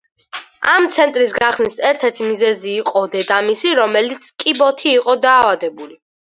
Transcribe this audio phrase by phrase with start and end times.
[0.75, 6.05] ამ ცენტრის გახსნის ერთ-ერთი მიზეზი იყო დედამისი, რომელიც კიბოთი იყო დაავადებული.